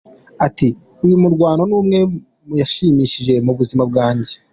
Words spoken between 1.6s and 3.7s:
ni umwe mu yanshimishije mu